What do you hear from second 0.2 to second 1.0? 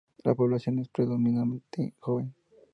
La población es